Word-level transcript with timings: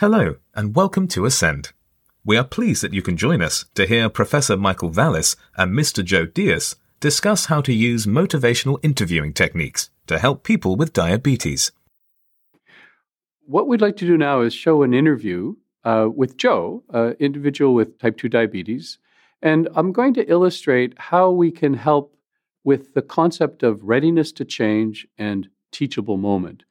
Hello, 0.00 0.36
and 0.54 0.74
welcome 0.74 1.06
to 1.08 1.26
Ascend. 1.26 1.72
We 2.24 2.38
are 2.38 2.42
pleased 2.42 2.82
that 2.82 2.94
you 2.94 3.02
can 3.02 3.18
join 3.18 3.42
us 3.42 3.66
to 3.74 3.84
hear 3.86 4.08
Professor 4.08 4.56
Michael 4.56 4.88
Vallis 4.88 5.36
and 5.58 5.78
Mr. 5.78 6.02
Joe 6.02 6.24
Diaz 6.24 6.74
discuss 7.00 7.44
how 7.44 7.60
to 7.60 7.74
use 7.74 8.06
motivational 8.06 8.78
interviewing 8.82 9.34
techniques 9.34 9.90
to 10.06 10.18
help 10.18 10.42
people 10.42 10.74
with 10.74 10.94
diabetes. 10.94 11.70
What 13.44 13.68
we'd 13.68 13.82
like 13.82 13.98
to 13.98 14.06
do 14.06 14.16
now 14.16 14.40
is 14.40 14.54
show 14.54 14.82
an 14.82 14.94
interview 14.94 15.56
uh, 15.84 16.08
with 16.10 16.38
Joe, 16.38 16.82
an 16.88 17.16
individual 17.20 17.74
with 17.74 17.98
type 17.98 18.16
2 18.16 18.30
diabetes. 18.30 18.96
And 19.42 19.68
I'm 19.74 19.92
going 19.92 20.14
to 20.14 20.26
illustrate 20.30 20.94
how 20.96 21.30
we 21.30 21.50
can 21.50 21.74
help 21.74 22.16
with 22.64 22.94
the 22.94 23.02
concept 23.02 23.62
of 23.62 23.84
readiness 23.84 24.32
to 24.32 24.46
change 24.46 25.06
and 25.18 25.50
teachable 25.70 26.16
moment. 26.16 26.64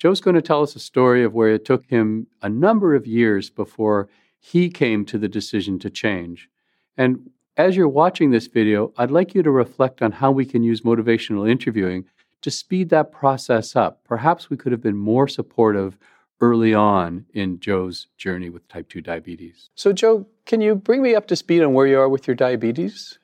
Joe's 0.00 0.22
going 0.22 0.34
to 0.34 0.42
tell 0.42 0.62
us 0.62 0.74
a 0.74 0.80
story 0.80 1.22
of 1.22 1.34
where 1.34 1.50
it 1.50 1.66
took 1.66 1.84
him 1.84 2.26
a 2.40 2.48
number 2.48 2.94
of 2.94 3.06
years 3.06 3.50
before 3.50 4.08
he 4.38 4.70
came 4.70 5.04
to 5.04 5.18
the 5.18 5.28
decision 5.28 5.78
to 5.78 5.90
change. 5.90 6.48
And 6.96 7.30
as 7.58 7.76
you're 7.76 7.86
watching 7.86 8.30
this 8.30 8.46
video, 8.46 8.94
I'd 8.96 9.10
like 9.10 9.34
you 9.34 9.42
to 9.42 9.50
reflect 9.50 10.00
on 10.00 10.12
how 10.12 10.30
we 10.30 10.46
can 10.46 10.62
use 10.62 10.80
motivational 10.80 11.48
interviewing 11.48 12.06
to 12.40 12.50
speed 12.50 12.88
that 12.88 13.12
process 13.12 13.76
up. 13.76 14.02
Perhaps 14.04 14.48
we 14.48 14.56
could 14.56 14.72
have 14.72 14.80
been 14.80 14.96
more 14.96 15.28
supportive 15.28 15.98
early 16.40 16.72
on 16.72 17.26
in 17.34 17.60
Joe's 17.60 18.06
journey 18.16 18.48
with 18.48 18.66
type 18.68 18.88
2 18.88 19.02
diabetes. 19.02 19.68
So, 19.74 19.92
Joe, 19.92 20.26
can 20.46 20.62
you 20.62 20.74
bring 20.74 21.02
me 21.02 21.14
up 21.14 21.26
to 21.26 21.36
speed 21.36 21.62
on 21.62 21.74
where 21.74 21.86
you 21.86 22.00
are 22.00 22.08
with 22.08 22.26
your 22.26 22.34
diabetes? 22.34 23.18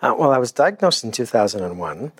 Uh, 0.00 0.14
well, 0.18 0.32
I 0.32 0.38
was 0.38 0.50
diagnosed 0.50 1.04
in 1.04 1.12
2001, 1.12 2.12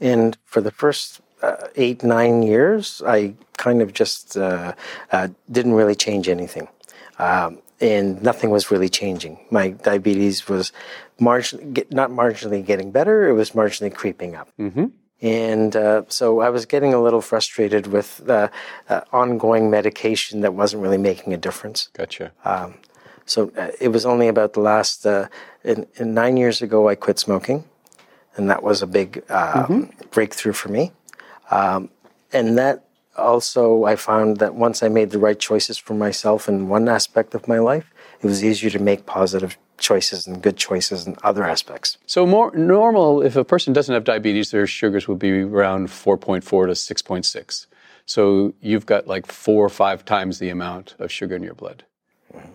and 0.00 0.36
for 0.44 0.60
the 0.60 0.72
first 0.72 1.20
uh, 1.42 1.68
eight, 1.76 2.02
nine 2.02 2.42
years, 2.42 3.02
I 3.06 3.34
kind 3.56 3.82
of 3.82 3.92
just 3.92 4.36
uh, 4.36 4.74
uh 5.12 5.28
didn't 5.50 5.74
really 5.74 5.94
change 5.94 6.28
anything. 6.28 6.68
Um, 7.18 7.58
and 7.80 8.22
nothing 8.22 8.50
was 8.50 8.70
really 8.70 8.88
changing. 8.88 9.38
My 9.50 9.70
diabetes 9.70 10.48
was 10.48 10.72
marginally, 11.20 11.90
not 11.92 12.10
marginally 12.10 12.64
getting 12.64 12.90
better, 12.90 13.28
it 13.28 13.34
was 13.34 13.52
marginally 13.52 13.94
creeping 13.94 14.34
up. 14.34 14.48
Mm-hmm. 14.58 14.86
And 15.20 15.74
uh, 15.74 16.02
so 16.08 16.40
I 16.40 16.50
was 16.50 16.64
getting 16.64 16.94
a 16.94 17.02
little 17.02 17.20
frustrated 17.20 17.88
with 17.88 18.22
uh, 18.28 18.48
uh, 18.88 19.00
ongoing 19.12 19.68
medication 19.68 20.42
that 20.42 20.54
wasn't 20.54 20.82
really 20.82 20.98
making 20.98 21.34
a 21.34 21.36
difference. 21.36 21.88
Gotcha. 21.92 22.30
Um, 22.44 22.74
so 23.26 23.50
uh, 23.58 23.70
it 23.80 23.88
was 23.88 24.06
only 24.06 24.28
about 24.28 24.52
the 24.52 24.60
last 24.60 25.04
uh, 25.06 25.28
in, 25.64 25.86
in 25.96 26.14
nine 26.14 26.36
years 26.36 26.62
ago 26.62 26.88
I 26.88 26.94
quit 26.94 27.18
smoking, 27.18 27.64
and 28.36 28.48
that 28.48 28.62
was 28.62 28.80
a 28.80 28.86
big 28.86 29.24
uh, 29.28 29.66
mm-hmm. 29.66 30.06
breakthrough 30.10 30.52
for 30.52 30.68
me. 30.68 30.92
Um, 31.50 31.90
and 32.32 32.58
that 32.58 32.84
also 33.16 33.84
I 33.84 33.96
found 33.96 34.38
that 34.38 34.54
once 34.54 34.82
I 34.82 34.88
made 34.88 35.10
the 35.10 35.18
right 35.18 35.38
choices 35.38 35.78
for 35.78 35.94
myself 35.94 36.48
in 36.48 36.68
one 36.68 36.88
aspect 36.88 37.34
of 37.34 37.48
my 37.48 37.58
life, 37.58 37.92
it 38.20 38.26
was 38.26 38.44
easier 38.44 38.70
to 38.70 38.78
make 38.78 39.06
positive 39.06 39.56
choices 39.78 40.26
and 40.26 40.42
good 40.42 40.56
choices 40.56 41.06
in 41.06 41.16
other 41.22 41.44
aspects. 41.44 41.98
So 42.06 42.26
more 42.26 42.54
normal, 42.56 43.22
if 43.22 43.36
a 43.36 43.44
person 43.44 43.72
doesn't 43.72 43.94
have 43.94 44.04
diabetes, 44.04 44.50
their 44.50 44.66
sugars 44.66 45.06
would 45.08 45.18
be 45.18 45.42
around 45.42 45.88
4.4 45.88 46.42
to 46.42 46.72
6.6. 46.72 47.66
So 48.06 48.54
you've 48.60 48.86
got 48.86 49.06
like 49.06 49.26
four 49.26 49.64
or 49.64 49.68
five 49.68 50.04
times 50.04 50.38
the 50.38 50.48
amount 50.48 50.94
of 50.98 51.12
sugar 51.12 51.36
in 51.36 51.42
your 51.42 51.54
blood. 51.54 51.84
Mm-hmm. 52.34 52.52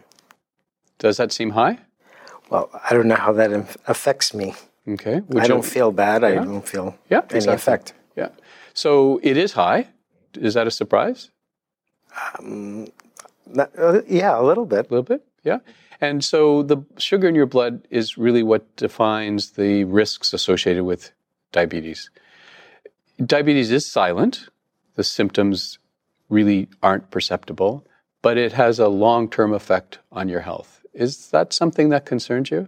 Does 0.97 1.17
that 1.17 1.31
seem 1.31 1.51
high? 1.51 1.79
Well, 2.49 2.69
I 2.89 2.93
don't 2.93 3.07
know 3.07 3.15
how 3.15 3.33
that 3.33 3.51
affects 3.87 4.33
me. 4.33 4.55
Okay. 4.87 5.21
Would 5.21 5.43
I 5.43 5.47
don't 5.47 5.65
feel 5.65 5.91
bad. 5.91 6.23
Yeah. 6.23 6.27
I 6.27 6.35
don't 6.35 6.67
feel 6.67 6.97
yeah, 7.09 7.19
any 7.29 7.37
exactly. 7.37 7.53
effect. 7.53 7.93
So 8.73 9.19
it 9.23 9.37
is 9.37 9.53
high. 9.53 9.87
Is 10.35 10.55
that 10.55 10.67
a 10.67 10.71
surprise? 10.71 11.29
Um, 12.39 12.87
not, 13.47 13.71
uh, 13.77 14.01
yeah, 14.07 14.39
a 14.39 14.41
little 14.41 14.65
bit. 14.65 14.87
A 14.89 14.89
little 14.89 15.03
bit. 15.03 15.25
Yeah. 15.43 15.59
And 16.01 16.23
so 16.23 16.63
the 16.63 16.77
sugar 16.97 17.27
in 17.27 17.35
your 17.35 17.45
blood 17.45 17.87
is 17.89 18.17
really 18.17 18.43
what 18.43 18.75
defines 18.75 19.51
the 19.51 19.83
risks 19.85 20.33
associated 20.33 20.83
with 20.83 21.11
diabetes. 21.51 22.09
Diabetes 23.23 23.71
is 23.71 23.89
silent, 23.89 24.49
the 24.95 25.03
symptoms 25.03 25.79
really 26.29 26.67
aren't 26.81 27.09
perceptible, 27.11 27.85
but 28.21 28.37
it 28.37 28.53
has 28.53 28.79
a 28.79 28.87
long 28.87 29.29
term 29.29 29.53
effect 29.53 29.99
on 30.11 30.27
your 30.27 30.41
health. 30.41 30.81
Is 30.93 31.29
that 31.29 31.53
something 31.53 31.89
that 31.89 32.05
concerns 32.05 32.51
you? 32.51 32.67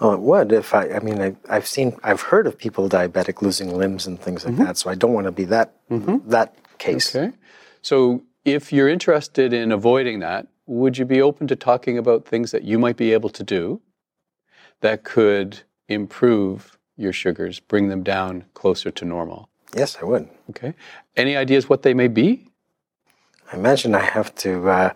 Well, 0.00 0.12
it 0.12 0.20
would 0.20 0.52
if 0.52 0.74
I. 0.74 0.88
I 0.90 1.00
mean, 1.00 1.20
I, 1.20 1.52
have 1.52 1.66
seen, 1.66 1.98
I've 2.04 2.20
heard 2.20 2.46
of 2.46 2.56
people 2.56 2.88
diabetic 2.88 3.42
losing 3.42 3.76
limbs 3.76 4.06
and 4.06 4.20
things 4.20 4.44
like 4.44 4.54
mm-hmm. 4.54 4.64
that. 4.64 4.76
So 4.76 4.90
I 4.90 4.94
don't 4.94 5.12
want 5.12 5.26
to 5.26 5.32
be 5.32 5.44
that 5.46 5.74
mm-hmm. 5.90 6.28
that 6.30 6.54
case. 6.78 7.14
Okay. 7.14 7.36
So 7.82 8.22
if 8.44 8.72
you're 8.72 8.88
interested 8.88 9.52
in 9.52 9.72
avoiding 9.72 10.20
that, 10.20 10.46
would 10.66 10.98
you 10.98 11.04
be 11.04 11.20
open 11.20 11.46
to 11.48 11.56
talking 11.56 11.98
about 11.98 12.26
things 12.26 12.50
that 12.52 12.62
you 12.62 12.78
might 12.78 12.96
be 12.96 13.12
able 13.12 13.30
to 13.30 13.42
do 13.42 13.80
that 14.80 15.02
could 15.02 15.60
improve 15.88 16.78
your 16.96 17.12
sugars, 17.12 17.58
bring 17.58 17.88
them 17.88 18.02
down 18.02 18.44
closer 18.54 18.90
to 18.90 19.04
normal? 19.04 19.48
Yes, 19.74 19.98
I 20.00 20.04
would. 20.04 20.28
Okay. 20.50 20.74
Any 21.16 21.36
ideas 21.36 21.68
what 21.68 21.82
they 21.82 21.94
may 21.94 22.08
be? 22.08 22.46
I 23.52 23.56
imagine 23.56 23.94
I 23.94 24.02
have 24.02 24.34
to 24.36 24.68
uh, 24.68 24.92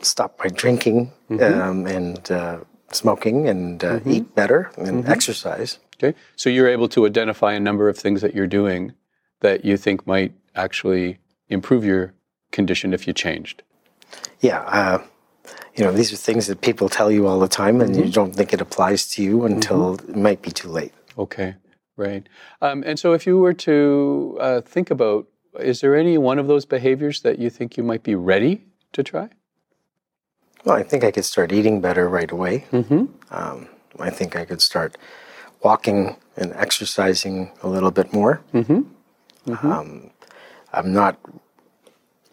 stop 0.00 0.38
my 0.38 0.48
drinking 0.48 1.12
mm-hmm. 1.30 1.60
um, 1.60 1.86
and 1.86 2.30
uh, 2.30 2.60
smoking 2.94 3.48
and 3.48 3.82
uh, 3.82 3.98
mm-hmm. 3.98 4.10
eat 4.10 4.34
better 4.34 4.70
and 4.76 5.04
mm-hmm. 5.04 5.12
exercise. 5.12 5.78
Okay. 5.96 6.16
So 6.36 6.50
you're 6.50 6.68
able 6.68 6.88
to 6.90 7.06
identify 7.06 7.52
a 7.52 7.60
number 7.60 7.88
of 7.88 7.96
things 7.96 8.22
that 8.22 8.34
you're 8.34 8.46
doing 8.46 8.92
that 9.40 9.64
you 9.64 9.76
think 9.76 10.06
might 10.06 10.32
actually 10.54 11.18
improve 11.48 11.84
your 11.84 12.14
condition 12.50 12.92
if 12.92 13.06
you 13.06 13.12
changed. 13.12 13.62
Yeah. 14.40 14.60
Uh, 14.60 15.02
you 15.76 15.84
know, 15.84 15.92
these 15.92 16.12
are 16.12 16.16
things 16.16 16.46
that 16.48 16.60
people 16.60 16.88
tell 16.88 17.10
you 17.10 17.26
all 17.26 17.40
the 17.40 17.48
time, 17.48 17.80
and 17.80 17.94
mm-hmm. 17.94 18.04
you 18.04 18.12
don't 18.12 18.34
think 18.34 18.52
it 18.52 18.60
applies 18.60 19.10
to 19.12 19.22
you 19.22 19.44
until 19.44 19.96
mm-hmm. 19.96 20.10
it 20.10 20.16
might 20.16 20.42
be 20.42 20.50
too 20.50 20.68
late. 20.68 20.92
Okay, 21.16 21.54
right. 21.96 22.28
Um, 22.60 22.82
and 22.86 22.98
so, 22.98 23.12
if 23.14 23.26
you 23.26 23.38
were 23.38 23.54
to 23.54 24.36
uh, 24.40 24.60
think 24.60 24.90
about, 24.90 25.28
is 25.58 25.80
there 25.80 25.96
any 25.96 26.18
one 26.18 26.38
of 26.38 26.46
those 26.46 26.66
behaviors 26.66 27.22
that 27.22 27.38
you 27.38 27.48
think 27.48 27.76
you 27.76 27.82
might 27.82 28.02
be 28.02 28.14
ready 28.14 28.66
to 28.92 29.02
try? 29.02 29.30
Well, 30.64 30.76
I 30.76 30.82
think 30.82 31.04
I 31.04 31.10
could 31.10 31.24
start 31.24 31.52
eating 31.52 31.80
better 31.80 32.08
right 32.08 32.30
away. 32.30 32.66
Mm-hmm. 32.72 33.06
Um, 33.30 33.68
I 33.98 34.10
think 34.10 34.36
I 34.36 34.44
could 34.44 34.62
start 34.62 34.96
walking 35.62 36.16
and 36.36 36.52
exercising 36.54 37.50
a 37.62 37.68
little 37.68 37.90
bit 37.90 38.12
more. 38.12 38.40
Mm-hmm. 38.54 38.80
Mm-hmm. 39.50 39.72
Um, 39.72 40.10
I'm 40.72 40.92
not 40.92 41.18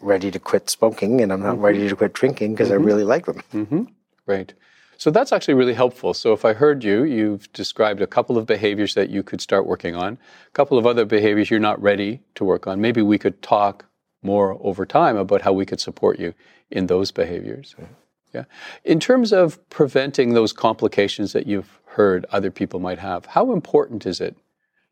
ready 0.00 0.30
to 0.30 0.38
quit 0.38 0.70
smoking 0.70 1.20
and 1.20 1.32
I'm 1.32 1.42
not 1.42 1.54
mm-hmm. 1.54 1.64
ready 1.64 1.88
to 1.88 1.96
quit 1.96 2.12
drinking 2.12 2.54
because 2.54 2.68
mm-hmm. 2.68 2.82
I 2.82 2.86
really 2.86 3.04
like 3.04 3.26
them. 3.26 3.42
Mm-hmm. 3.52 3.82
Right. 4.26 4.52
So 4.96 5.10
that's 5.10 5.32
actually 5.32 5.54
really 5.54 5.74
helpful. 5.74 6.12
So 6.12 6.32
if 6.32 6.44
I 6.44 6.52
heard 6.52 6.84
you, 6.84 7.04
you've 7.04 7.50
described 7.52 8.02
a 8.02 8.06
couple 8.06 8.36
of 8.36 8.46
behaviors 8.46 8.94
that 8.94 9.08
you 9.08 9.22
could 9.22 9.40
start 9.40 9.66
working 9.66 9.96
on, 9.96 10.18
a 10.46 10.50
couple 10.50 10.76
of 10.76 10.86
other 10.86 11.04
behaviors 11.04 11.50
you're 11.50 11.58
not 11.58 11.80
ready 11.80 12.20
to 12.34 12.44
work 12.44 12.66
on. 12.66 12.80
Maybe 12.80 13.00
we 13.00 13.18
could 13.18 13.40
talk 13.42 13.86
more 14.22 14.58
over 14.60 14.84
time 14.84 15.16
about 15.16 15.40
how 15.40 15.54
we 15.54 15.64
could 15.64 15.80
support 15.80 16.18
you 16.18 16.34
in 16.70 16.86
those 16.86 17.10
behaviors. 17.10 17.74
Mm-hmm. 17.78 17.94
Yeah. 18.32 18.44
In 18.84 19.00
terms 19.00 19.32
of 19.32 19.58
preventing 19.70 20.34
those 20.34 20.52
complications 20.52 21.32
that 21.32 21.46
you've 21.46 21.80
heard 21.86 22.26
other 22.30 22.50
people 22.50 22.80
might 22.80 22.98
have, 22.98 23.26
how 23.26 23.52
important 23.52 24.06
is 24.06 24.20
it 24.20 24.36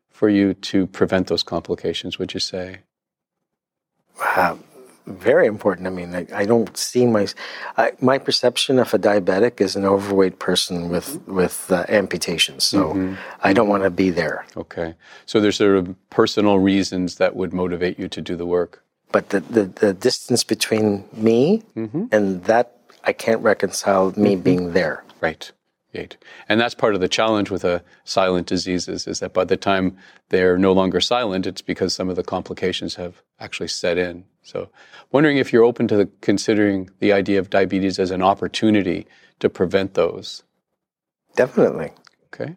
for 0.09 0.29
you 0.29 0.53
to 0.53 0.87
prevent 0.87 1.27
those 1.27 1.43
complications, 1.43 2.19
would 2.19 2.33
you 2.33 2.39
say? 2.39 2.79
Uh, 4.21 4.57
very 5.09 5.47
important. 5.47 5.87
I 5.87 5.89
mean, 5.89 6.13
I, 6.13 6.27
I 6.33 6.45
don't 6.45 6.75
see 6.77 7.05
my 7.05 7.27
I, 7.77 7.93
my 7.99 8.17
perception 8.17 8.79
of 8.79 8.93
a 8.93 8.99
diabetic 8.99 9.59
is 9.59 9.75
an 9.75 9.85
overweight 9.85 10.39
person 10.39 10.89
with 10.89 11.25
with 11.27 11.71
uh, 11.71 11.85
amputations. 11.89 12.63
So 12.63 12.89
mm-hmm. 12.89 13.15
I 13.41 13.53
don't 13.53 13.69
want 13.69 13.83
to 13.83 13.89
be 13.89 14.09
there. 14.09 14.45
Okay, 14.55 14.95
so 15.25 15.39
there's 15.39 15.57
sort 15.57 15.77
of 15.77 15.95
personal 16.09 16.59
reasons 16.59 17.15
that 17.15 17.35
would 17.35 17.53
motivate 17.53 17.97
you 17.97 18.07
to 18.09 18.21
do 18.21 18.35
the 18.35 18.45
work. 18.45 18.83
But 19.11 19.29
the 19.29 19.39
the, 19.39 19.63
the 19.63 19.93
distance 19.93 20.43
between 20.43 21.05
me 21.13 21.63
mm-hmm. 21.75 22.05
and 22.11 22.43
that 22.43 22.78
I 23.03 23.13
can't 23.13 23.41
reconcile 23.41 24.13
me 24.15 24.33
mm-hmm. 24.33 24.41
being 24.41 24.73
there. 24.73 25.03
Right. 25.21 25.51
Right. 25.93 26.15
And 26.47 26.61
that's 26.61 26.75
part 26.75 26.93
of 26.93 27.01
the 27.01 27.07
challenge 27.07 27.49
with 27.49 27.63
a 27.63 27.83
silent 28.03 28.45
diseases 28.45 29.07
is 29.07 29.21
that 29.21 29.33
by 29.33 29.43
the 29.43 29.57
time 29.57 29.97
they're 30.29 30.57
no 30.57 30.71
longer 30.71 31.01
silent, 31.01 31.47
it's 31.47 31.63
because 31.63 31.95
some 31.95 32.09
of 32.09 32.15
the 32.15 32.23
complications 32.23 32.93
have 32.95 33.23
actually 33.39 33.69
set 33.69 33.97
in. 33.97 34.25
So, 34.43 34.69
wondering 35.11 35.37
if 35.37 35.51
you're 35.51 35.63
open 35.63 35.87
to 35.87 35.97
the, 35.97 36.05
considering 36.21 36.91
the 36.99 37.11
idea 37.11 37.39
of 37.39 37.49
diabetes 37.49 37.97
as 37.97 38.11
an 38.11 38.21
opportunity 38.21 39.07
to 39.39 39.49
prevent 39.49 39.95
those. 39.95 40.43
Definitely. 41.35 41.91
Okay. 42.27 42.55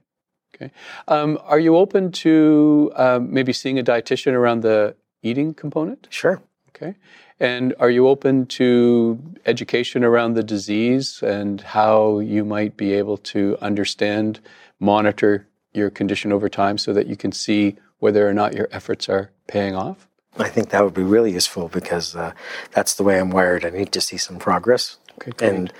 Okay. 0.55 0.71
Um, 1.09 1.39
are 1.45 1.59
you 1.59 1.77
open 1.77 2.13
to 2.13 2.93
um, 2.97 3.33
maybe 3.33 3.55
seeing 3.55 3.79
a 3.79 3.83
dietitian 3.83 4.33
around 4.35 4.61
the 4.61 4.95
eating 5.23 5.55
component? 5.55 6.07
Sure. 6.11 6.43
Okay. 6.75 6.95
And 7.39 7.75
are 7.79 7.91
you 7.91 8.09
open 8.09 8.47
to 8.47 9.19
education 9.47 10.05
around 10.05 10.35
the 10.35 10.43
disease 10.43 11.23
and 11.23 11.61
how 11.61 12.19
you 12.21 12.45
might 12.45 12.77
be 12.77 12.93
able 12.95 13.19
to 13.19 13.59
understand, 13.61 14.41
monitor 14.81 15.47
your 15.75 15.91
condition 15.91 16.33
over 16.33 16.49
time 16.49 16.79
so 16.79 16.93
that 16.93 17.07
you 17.07 17.17
can 17.17 17.33
see 17.33 17.77
whether 17.99 18.29
or 18.29 18.33
not 18.35 18.55
your 18.55 18.69
efforts 18.73 19.09
are 19.09 19.31
paying 19.49 19.75
off? 19.75 20.09
I 20.39 20.49
think 20.49 20.71
that 20.71 20.83
would 20.83 20.95
be 20.95 21.03
really 21.03 21.33
useful 21.33 21.69
because 21.69 22.17
uh, 22.17 22.33
that's 22.73 22.95
the 22.95 23.03
way 23.03 23.21
I'm 23.21 23.31
wired. 23.31 23.65
I 23.67 23.71
need 23.71 23.93
to 23.93 24.01
see 24.01 24.17
some 24.17 24.39
progress. 24.39 24.97
Okay, 25.29 25.47
and 25.47 25.71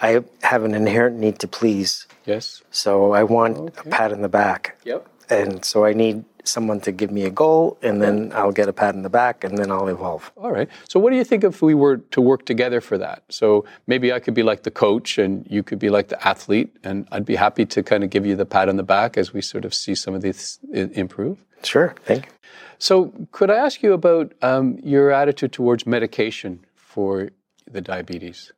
I 0.00 0.22
have 0.42 0.62
an 0.64 0.74
inherent 0.74 1.18
need 1.18 1.40
to 1.40 1.48
please. 1.48 2.06
Yes. 2.24 2.62
So 2.70 3.12
I 3.12 3.24
want 3.24 3.56
Okay. 3.58 3.90
a 3.90 3.92
pat 3.92 4.12
in 4.12 4.22
the 4.22 4.28
back. 4.28 4.78
Yep. 4.84 5.08
And 5.28 5.64
so 5.64 5.84
I 5.84 5.92
need 5.92 6.24
someone 6.48 6.80
to 6.80 6.92
give 6.92 7.10
me 7.10 7.24
a 7.24 7.30
goal, 7.30 7.76
and 7.82 8.00
then 8.00 8.32
I'll 8.34 8.52
get 8.52 8.68
a 8.68 8.72
pat 8.72 8.94
in 8.94 9.02
the 9.02 9.10
back, 9.10 9.44
and 9.44 9.58
then 9.58 9.70
I'll 9.70 9.88
evolve. 9.88 10.30
All 10.36 10.52
right. 10.52 10.68
So, 10.88 11.00
what 11.00 11.10
do 11.10 11.16
you 11.16 11.24
think 11.24 11.44
if 11.44 11.62
we 11.62 11.74
were 11.74 11.96
to 11.96 12.20
work 12.20 12.46
together 12.46 12.80
for 12.80 12.98
that? 12.98 13.24
So, 13.28 13.64
maybe 13.86 14.12
I 14.12 14.20
could 14.20 14.34
be 14.34 14.42
like 14.42 14.62
the 14.62 14.70
coach 14.70 15.18
and 15.18 15.46
you 15.50 15.62
could 15.62 15.78
be 15.78 15.90
like 15.90 16.08
the 16.08 16.26
athlete, 16.26 16.76
and 16.84 17.06
I'd 17.10 17.24
be 17.24 17.36
happy 17.36 17.66
to 17.66 17.82
kind 17.82 18.04
of 18.04 18.10
give 18.10 18.24
you 18.24 18.36
the 18.36 18.46
pat 18.46 18.68
on 18.68 18.76
the 18.76 18.82
back 18.82 19.16
as 19.16 19.32
we 19.32 19.42
sort 19.42 19.64
of 19.64 19.74
see 19.74 19.94
some 19.94 20.14
of 20.14 20.22
these 20.22 20.58
improve. 20.72 21.44
Sure. 21.62 21.94
Thank 22.04 22.26
you. 22.26 22.32
So, 22.78 23.12
could 23.32 23.50
I 23.50 23.56
ask 23.56 23.82
you 23.82 23.92
about 23.92 24.32
um, 24.42 24.78
your 24.82 25.10
attitude 25.10 25.52
towards 25.52 25.86
medication 25.86 26.64
for 26.74 27.30
the 27.70 27.80
diabetes? 27.80 28.52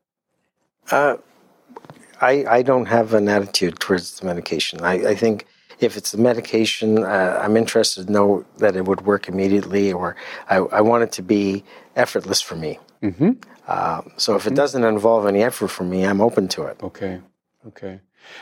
Uh, 0.90 1.16
I, 2.20 2.44
I 2.48 2.62
don't 2.62 2.86
have 2.86 3.14
an 3.14 3.28
attitude 3.28 3.78
towards 3.78 4.18
the 4.18 4.26
medication. 4.26 4.80
I, 4.82 5.10
I 5.10 5.14
think 5.14 5.46
if 5.80 5.96
it's 5.96 6.10
the 6.10 6.18
medication, 6.18 7.04
uh, 7.04 7.40
I'm 7.42 7.56
interested 7.56 8.06
to 8.06 8.12
know 8.12 8.44
that 8.58 8.76
it 8.76 8.84
would 8.84 9.02
work 9.06 9.28
immediately, 9.28 9.92
or 9.92 10.16
I, 10.48 10.56
I 10.56 10.80
want 10.80 11.04
it 11.04 11.12
to 11.12 11.22
be 11.22 11.64
effortless 11.96 12.40
for 12.40 12.56
me. 12.56 12.78
Mm-hmm. 13.02 13.32
Um, 13.68 14.12
so 14.16 14.34
if 14.34 14.46
it 14.46 14.54
doesn't 14.54 14.82
involve 14.82 15.26
any 15.26 15.42
effort 15.42 15.68
for 15.68 15.84
me, 15.84 16.04
I'm 16.04 16.20
open 16.20 16.48
to 16.48 16.64
it. 16.64 16.78
Okay. 16.82 17.20
Okay. 17.66 18.00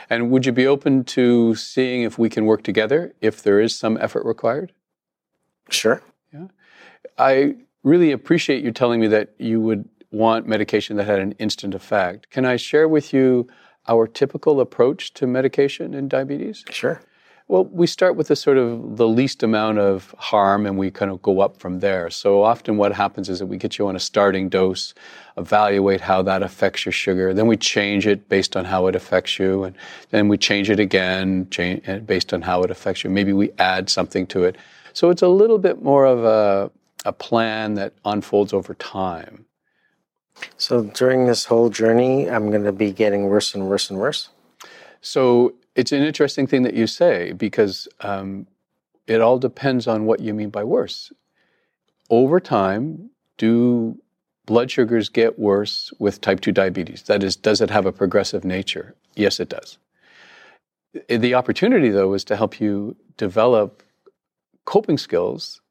And 0.09 0.31
would 0.31 0.45
you 0.45 0.51
be 0.51 0.67
open 0.67 1.03
to 1.05 1.55
seeing 1.55 2.03
if 2.03 2.17
we 2.17 2.29
can 2.29 2.45
work 2.45 2.63
together 2.63 3.13
if 3.21 3.43
there 3.43 3.59
is 3.59 3.75
some 3.75 3.97
effort 4.01 4.25
required? 4.25 4.71
Sure. 5.69 6.01
Yeah. 6.33 6.47
I 7.17 7.55
really 7.83 8.11
appreciate 8.11 8.63
you 8.63 8.71
telling 8.71 8.99
me 8.99 9.07
that 9.07 9.33
you 9.37 9.61
would 9.61 9.87
want 10.11 10.47
medication 10.47 10.97
that 10.97 11.05
had 11.05 11.19
an 11.19 11.33
instant 11.33 11.75
effect. 11.75 12.29
Can 12.29 12.45
I 12.45 12.55
share 12.55 12.87
with 12.87 13.13
you 13.13 13.47
our 13.87 14.07
typical 14.07 14.59
approach 14.59 15.13
to 15.15 15.27
medication 15.27 15.93
in 15.93 16.07
diabetes? 16.07 16.63
Sure. 16.69 17.01
Well, 17.49 17.63
we 17.63 17.87
start 17.87 18.17
with 18.17 18.27
the 18.27 18.35
sort 18.35 18.57
of 18.57 18.97
the 18.97 19.07
least 19.07 19.41
amount 19.41 19.79
of 19.79 20.13
harm 20.17 20.65
and 20.65 20.77
we 20.77 20.91
kind 20.91 21.09
of 21.09 21.21
go 21.21 21.39
up 21.39 21.55
from 21.55 21.79
there. 21.79 22.09
So 22.09 22.43
often 22.43 22.75
what 22.75 22.91
happens 22.91 23.29
is 23.29 23.39
that 23.39 23.45
we 23.45 23.55
get 23.55 23.77
you 23.77 23.87
on 23.87 23.95
a 23.95 24.01
starting 24.01 24.49
dose, 24.49 24.93
evaluate 25.37 26.01
how 26.01 26.21
that 26.23 26.43
affects 26.43 26.85
your 26.85 26.91
sugar, 26.91 27.33
then 27.33 27.47
we 27.47 27.55
change 27.55 28.05
it 28.05 28.27
based 28.27 28.57
on 28.57 28.65
how 28.65 28.87
it 28.87 28.97
affects 28.97 29.39
you, 29.39 29.63
and 29.63 29.77
then 30.09 30.27
we 30.27 30.37
change 30.37 30.69
it 30.69 30.77
again 30.77 31.47
change, 31.49 32.05
based 32.05 32.33
on 32.33 32.41
how 32.41 32.63
it 32.63 32.71
affects 32.71 33.05
you. 33.05 33.09
Maybe 33.09 33.31
we 33.31 33.51
add 33.59 33.89
something 33.89 34.27
to 34.27 34.43
it. 34.43 34.57
So 34.91 35.09
it's 35.09 35.21
a 35.21 35.29
little 35.29 35.57
bit 35.57 35.81
more 35.81 36.05
of 36.05 36.25
a, 36.25 36.69
a 37.05 37.13
plan 37.13 37.75
that 37.75 37.93
unfolds 38.03 38.51
over 38.51 38.73
time. 38.73 39.45
So 40.57 40.83
during 40.83 41.27
this 41.27 41.45
whole 41.45 41.69
journey, 41.69 42.29
I'm 42.29 42.49
going 42.49 42.65
to 42.65 42.73
be 42.73 42.91
getting 42.91 43.23
worse 43.29 43.55
and 43.55 43.69
worse 43.69 43.89
and 43.89 43.97
worse. 43.97 44.29
So 44.99 45.53
it's 45.77 45.91
an 45.91 46.01
interesting 46.01 46.47
thing 46.47 46.63
that 46.63 46.73
you 46.73 46.87
say 46.87 47.31
because 47.33 47.87
um, 48.01 48.47
it 49.05 49.21
all 49.21 49.37
depends 49.37 49.87
on 49.87 50.05
what 50.05 50.19
you 50.19 50.33
mean 50.33 50.49
by 50.49 50.63
worse. 50.63 51.13
Over 52.09 52.39
time, 52.39 53.11
do 53.37 53.97
blood 54.47 54.71
sugars 54.71 55.07
get 55.07 55.37
worse 55.37 55.93
with 55.99 56.19
type 56.19 56.39
2 56.39 56.51
diabetes? 56.51 57.03
That 57.03 57.23
is, 57.23 57.35
does 57.35 57.61
it 57.61 57.69
have 57.69 57.85
a 57.85 57.91
progressive 57.91 58.43
nature? 58.43 58.95
Yes, 59.15 59.39
it 59.39 59.49
does. 59.49 59.77
The 61.09 61.35
opportunity, 61.35 61.89
though, 61.89 62.13
is 62.15 62.23
to 62.23 62.35
help 62.35 62.59
you 62.59 62.95
develop 63.17 63.83
coping 64.65 64.97
skills, 64.97 65.61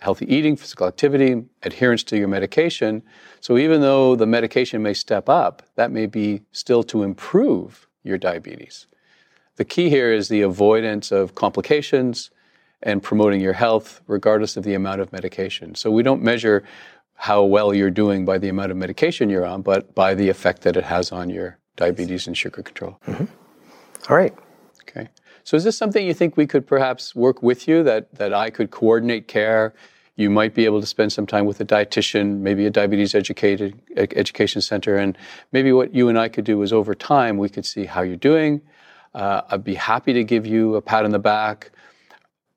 healthy 0.00 0.26
eating, 0.34 0.56
physical 0.56 0.88
activity, 0.88 1.44
adherence 1.62 2.02
to 2.04 2.16
your 2.16 2.26
medication. 2.26 3.02
So 3.40 3.58
even 3.58 3.80
though 3.80 4.16
the 4.16 4.26
medication 4.26 4.82
may 4.82 4.94
step 4.94 5.28
up, 5.28 5.62
that 5.76 5.92
may 5.92 6.06
be 6.06 6.42
still 6.50 6.82
to 6.84 7.04
improve 7.04 7.86
your 8.02 8.18
diabetes. 8.18 8.88
The 9.62 9.66
key 9.66 9.90
here 9.90 10.12
is 10.12 10.26
the 10.28 10.42
avoidance 10.42 11.12
of 11.12 11.36
complications 11.36 12.32
and 12.82 13.00
promoting 13.00 13.40
your 13.40 13.52
health 13.52 14.00
regardless 14.08 14.56
of 14.56 14.64
the 14.64 14.74
amount 14.74 15.00
of 15.00 15.12
medication. 15.12 15.76
So 15.76 15.88
we 15.88 16.02
don't 16.02 16.20
measure 16.20 16.64
how 17.14 17.44
well 17.44 17.72
you're 17.72 17.88
doing 17.88 18.24
by 18.24 18.38
the 18.38 18.48
amount 18.48 18.72
of 18.72 18.76
medication 18.76 19.30
you're 19.30 19.46
on, 19.46 19.62
but 19.62 19.94
by 19.94 20.16
the 20.16 20.28
effect 20.28 20.62
that 20.62 20.76
it 20.76 20.82
has 20.82 21.12
on 21.12 21.30
your 21.30 21.58
diabetes 21.76 22.26
and 22.26 22.36
sugar 22.36 22.60
control. 22.60 22.98
Mm-hmm. 23.06 23.26
All 24.10 24.16
right. 24.16 24.34
Okay. 24.80 25.08
So 25.44 25.56
is 25.56 25.62
this 25.62 25.78
something 25.78 26.04
you 26.04 26.12
think 26.12 26.36
we 26.36 26.48
could 26.48 26.66
perhaps 26.66 27.14
work 27.14 27.40
with 27.40 27.68
you 27.68 27.84
that 27.84 28.12
that 28.16 28.34
I 28.34 28.50
could 28.50 28.72
coordinate 28.72 29.28
care? 29.28 29.74
You 30.16 30.28
might 30.28 30.56
be 30.56 30.64
able 30.64 30.80
to 30.80 30.88
spend 30.88 31.12
some 31.12 31.24
time 31.24 31.46
with 31.46 31.60
a 31.60 31.64
dietitian, 31.64 32.40
maybe 32.40 32.66
a 32.66 32.70
diabetes 32.70 33.14
educated 33.14 33.80
education 33.96 34.60
center, 34.60 34.96
and 34.96 35.16
maybe 35.52 35.70
what 35.70 35.94
you 35.94 36.08
and 36.08 36.18
I 36.18 36.28
could 36.28 36.44
do 36.44 36.62
is 36.62 36.72
over 36.72 36.96
time 36.96 37.38
we 37.38 37.48
could 37.48 37.64
see 37.64 37.84
how 37.84 38.02
you're 38.02 38.16
doing. 38.16 38.60
Uh, 39.14 39.42
I'd 39.50 39.64
be 39.64 39.74
happy 39.74 40.12
to 40.14 40.24
give 40.24 40.46
you 40.46 40.76
a 40.76 40.82
pat 40.82 41.04
on 41.04 41.10
the 41.10 41.18
back. 41.18 41.70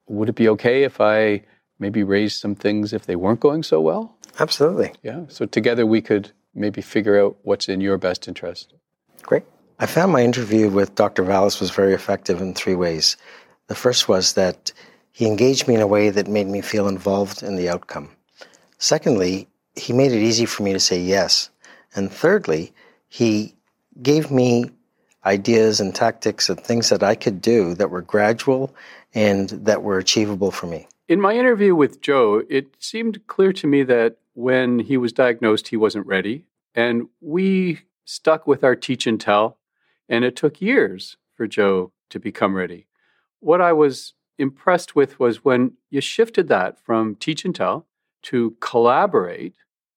Would 0.07 0.29
it 0.29 0.35
be 0.35 0.49
okay 0.49 0.83
if 0.83 1.01
I 1.01 1.43
maybe 1.79 2.03
raised 2.03 2.39
some 2.39 2.55
things 2.55 2.93
if 2.93 3.05
they 3.05 3.15
weren't 3.15 3.39
going 3.39 3.63
so 3.63 3.81
well? 3.81 4.15
Absolutely. 4.39 4.93
Yeah. 5.03 5.25
So 5.27 5.45
together 5.45 5.85
we 5.85 6.01
could 6.01 6.31
maybe 6.53 6.81
figure 6.81 7.19
out 7.23 7.37
what's 7.43 7.67
in 7.67 7.81
your 7.81 7.97
best 7.97 8.27
interest. 8.27 8.73
Great. 9.23 9.43
I 9.79 9.85
found 9.85 10.11
my 10.11 10.23
interview 10.23 10.69
with 10.69 10.95
Dr. 10.95 11.23
Vallis 11.23 11.59
was 11.59 11.71
very 11.71 11.93
effective 11.93 12.41
in 12.41 12.53
three 12.53 12.75
ways. 12.75 13.17
The 13.67 13.75
first 13.75 14.07
was 14.07 14.33
that 14.33 14.71
he 15.11 15.27
engaged 15.27 15.67
me 15.67 15.75
in 15.75 15.81
a 15.81 15.87
way 15.87 16.09
that 16.09 16.27
made 16.27 16.47
me 16.47 16.61
feel 16.61 16.87
involved 16.87 17.43
in 17.43 17.55
the 17.55 17.69
outcome. 17.69 18.09
Secondly, 18.77 19.47
he 19.75 19.91
made 19.91 20.11
it 20.11 20.21
easy 20.21 20.45
for 20.45 20.63
me 20.63 20.73
to 20.73 20.79
say 20.79 20.99
yes. 20.99 21.49
And 21.95 22.11
thirdly, 22.11 22.73
he 23.07 23.55
gave 24.01 24.31
me 24.31 24.71
ideas 25.25 25.79
and 25.79 25.93
tactics 25.93 26.49
and 26.49 26.59
things 26.59 26.89
that 26.89 27.03
I 27.03 27.15
could 27.15 27.41
do 27.41 27.73
that 27.75 27.89
were 27.89 28.01
gradual 28.01 28.73
and 29.13 29.49
that 29.49 29.83
were 29.83 29.97
achievable 29.97 30.51
for 30.51 30.67
me. 30.67 30.87
In 31.07 31.21
my 31.21 31.33
interview 31.33 31.75
with 31.75 32.01
Joe, 32.01 32.43
it 32.49 32.67
seemed 32.79 33.27
clear 33.27 33.53
to 33.53 33.67
me 33.67 33.83
that 33.83 34.17
when 34.33 34.79
he 34.79 34.97
was 34.97 35.13
diagnosed, 35.13 35.69
he 35.69 35.77
wasn't 35.77 36.07
ready. 36.07 36.45
And 36.73 37.07
we 37.21 37.81
stuck 38.05 38.45
with 38.45 38.63
our 38.63 38.75
teach 38.75 39.07
and 39.07 39.19
tell, 39.19 39.57
and 40.09 40.25
it 40.25 40.35
took 40.35 40.61
years 40.61 41.17
for 41.33 41.47
Joe 41.47 41.91
to 42.09 42.19
become 42.19 42.55
ready. 42.55 42.87
What 43.39 43.61
I 43.61 43.73
was 43.73 44.13
impressed 44.37 44.95
with 44.95 45.19
was 45.19 45.45
when 45.45 45.73
you 45.89 46.01
shifted 46.01 46.47
that 46.49 46.79
from 46.79 47.15
teach 47.15 47.45
and 47.45 47.55
tell 47.55 47.85
to 48.23 48.55
collaborate, 48.59 49.55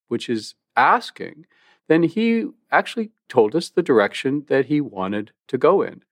which 0.08 0.28
is 0.28 0.54
asking, 0.76 1.46
then 1.88 2.05
he 2.05 2.46
actually 2.70 3.10
told 3.29 3.56
us 3.56 3.69
the 3.69 3.82
direction 3.82 4.44
that 4.48 4.67
he 4.67 4.81
wanted 4.81 5.32
to 5.48 5.58
go 5.58 5.82
in. 5.82 6.03